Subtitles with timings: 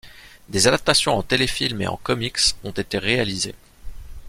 [0.49, 3.53] Des adaptations en téléfilm et en comics en ont été réalisées.